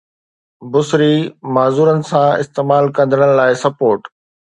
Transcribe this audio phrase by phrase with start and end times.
[0.71, 1.15] بصري
[1.53, 4.01] معذورن سان استعمال ڪندڙن لاءِ سپورٽ